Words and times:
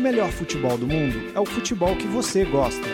o 0.00 0.02
melhor 0.02 0.30
futebol 0.30 0.78
do 0.78 0.86
mundo 0.86 1.30
é 1.34 1.38
o 1.38 1.44
futebol 1.44 1.94
que 1.94 2.06
você 2.06 2.42
gosta. 2.46 2.88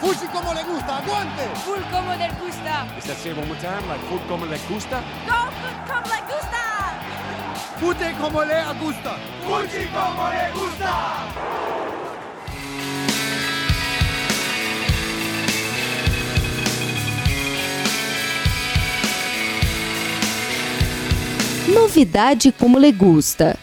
Fuji 0.00 0.26
como 0.32 0.54
le 0.54 0.64
gusta, 0.64 0.92
aguante! 0.94 1.42
Full 1.64 1.82
como 1.90 2.10
le 2.16 2.28
gusta. 2.40 2.86
Is 2.96 3.04
that 3.04 3.18
say 3.18 3.32
one 3.32 3.46
more 3.46 3.60
time? 3.60 3.86
Like 3.88 4.02
como 4.26 4.46
le 4.46 4.58
gusta? 4.66 5.02
Go 5.26 5.50
food 5.60 5.76
como 5.86 6.08
le 6.08 6.20
gusta. 6.32 6.62
Fute 7.78 8.14
como 8.18 8.42
le 8.42 8.64
gusta! 8.80 9.18
Fuji 9.44 9.86
como 9.92 10.30
le 10.30 10.50
gusta. 10.54 10.92
Novidade 21.68 22.52
como 22.52 22.78
le 22.78 22.92
gusta. 22.92 23.58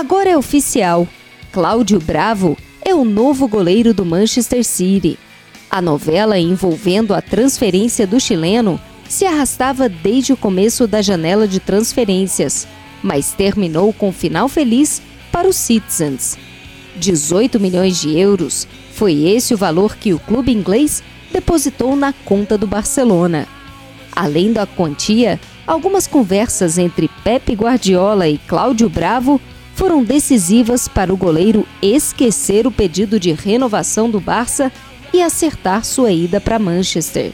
Agora 0.00 0.30
é 0.30 0.38
oficial. 0.38 1.06
Cláudio 1.52 2.00
Bravo 2.00 2.56
é 2.82 2.94
o 2.94 3.04
novo 3.04 3.46
goleiro 3.46 3.92
do 3.92 4.02
Manchester 4.02 4.64
City. 4.64 5.18
A 5.70 5.82
novela 5.82 6.38
envolvendo 6.38 7.12
a 7.12 7.20
transferência 7.20 8.06
do 8.06 8.18
chileno 8.18 8.80
se 9.06 9.26
arrastava 9.26 9.90
desde 9.90 10.32
o 10.32 10.38
começo 10.38 10.86
da 10.86 11.02
janela 11.02 11.46
de 11.46 11.60
transferências, 11.60 12.66
mas 13.02 13.32
terminou 13.32 13.92
com 13.92 14.10
final 14.10 14.48
feliz 14.48 15.02
para 15.30 15.46
os 15.46 15.56
Citizens. 15.56 16.38
18 16.96 17.60
milhões 17.60 18.00
de 18.00 18.18
euros 18.18 18.66
foi 18.94 19.26
esse 19.26 19.52
o 19.52 19.58
valor 19.58 19.96
que 19.96 20.14
o 20.14 20.18
clube 20.18 20.50
inglês 20.50 21.02
depositou 21.30 21.94
na 21.94 22.14
conta 22.24 22.56
do 22.56 22.66
Barcelona. 22.66 23.46
Além 24.16 24.50
da 24.50 24.64
quantia, 24.64 25.38
algumas 25.66 26.06
conversas 26.06 26.78
entre 26.78 27.06
Pepe 27.22 27.52
Guardiola 27.52 28.26
e 28.26 28.38
Cláudio 28.38 28.88
Bravo 28.88 29.38
foram 29.80 30.04
decisivas 30.04 30.86
para 30.86 31.10
o 31.10 31.16
goleiro 31.16 31.66
esquecer 31.80 32.66
o 32.66 32.70
pedido 32.70 33.18
de 33.18 33.32
renovação 33.32 34.10
do 34.10 34.20
Barça 34.20 34.70
e 35.10 35.22
acertar 35.22 35.86
sua 35.86 36.12
ida 36.12 36.38
para 36.38 36.58
Manchester. 36.58 37.32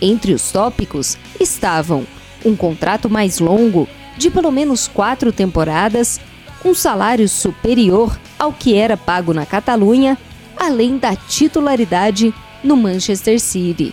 Entre 0.00 0.32
os 0.32 0.52
tópicos 0.52 1.18
estavam 1.40 2.06
um 2.44 2.54
contrato 2.54 3.10
mais 3.10 3.40
longo, 3.40 3.88
de 4.16 4.30
pelo 4.30 4.52
menos 4.52 4.86
quatro 4.86 5.32
temporadas, 5.32 6.20
um 6.64 6.72
salário 6.72 7.28
superior 7.28 8.16
ao 8.38 8.52
que 8.52 8.76
era 8.76 8.96
pago 8.96 9.34
na 9.34 9.44
Catalunha, 9.44 10.16
além 10.56 10.98
da 10.98 11.16
titularidade 11.16 12.32
no 12.62 12.76
Manchester 12.76 13.40
City. 13.40 13.92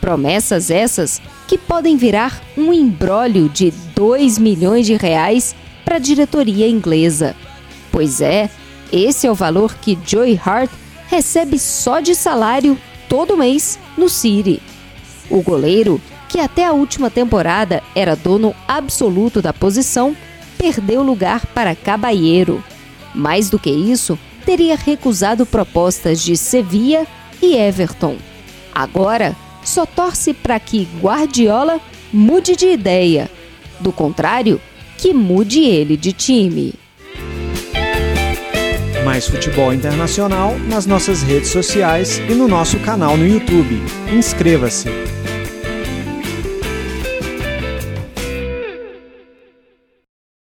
Promessas 0.00 0.72
essas 0.72 1.22
que 1.46 1.56
podem 1.56 1.96
virar 1.96 2.42
um 2.58 2.72
embrólio 2.72 3.48
de 3.48 3.72
2 3.94 4.38
milhões 4.38 4.86
de 4.86 4.96
reais 4.96 5.54
para 5.86 5.96
a 5.96 6.00
diretoria 6.00 6.68
inglesa. 6.68 7.36
Pois 7.92 8.20
é, 8.20 8.50
esse 8.92 9.24
é 9.26 9.30
o 9.30 9.36
valor 9.36 9.76
que 9.76 9.96
Joey 10.04 10.38
Hart 10.44 10.68
recebe 11.06 11.60
só 11.60 12.00
de 12.00 12.12
salário 12.12 12.76
todo 13.08 13.36
mês 13.36 13.78
no 13.96 14.08
City. 14.08 14.60
O 15.30 15.40
goleiro, 15.40 16.00
que 16.28 16.40
até 16.40 16.64
a 16.64 16.72
última 16.72 17.08
temporada 17.08 17.82
era 17.94 18.16
dono 18.16 18.52
absoluto 18.66 19.40
da 19.40 19.52
posição, 19.52 20.16
perdeu 20.58 21.04
lugar 21.04 21.46
para 21.46 21.76
Caballero. 21.76 22.62
Mais 23.14 23.48
do 23.48 23.58
que 23.58 23.70
isso, 23.70 24.18
teria 24.44 24.76
recusado 24.76 25.46
propostas 25.46 26.20
de 26.20 26.36
Sevilla 26.36 27.06
e 27.40 27.54
Everton. 27.54 28.16
Agora, 28.74 29.36
só 29.62 29.86
torce 29.86 30.34
para 30.34 30.58
que 30.58 30.88
Guardiola 31.00 31.80
mude 32.12 32.56
de 32.56 32.66
ideia. 32.66 33.30
Do 33.80 33.92
contrário, 33.92 34.60
que 34.96 35.12
mude 35.12 35.60
ele 35.64 35.96
de 35.96 36.12
time. 36.12 36.74
Mais 39.04 39.28
futebol 39.28 39.72
internacional 39.72 40.56
nas 40.68 40.86
nossas 40.86 41.22
redes 41.22 41.50
sociais 41.50 42.20
e 42.28 42.34
no 42.34 42.48
nosso 42.48 42.78
canal 42.80 43.16
no 43.16 43.26
YouTube. 43.26 43.80
Inscreva-se! 44.12 44.88